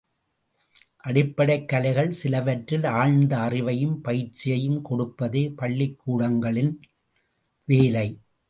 [0.97, 6.81] அடிப்படைக் கலைகள் சிலவற்றில் ஆழ்ந்த அறிவையும் பயிற்சியையும் கொடுப்பதே பள்ளிக்கூடங்களின்
[7.65, 8.07] வேலை.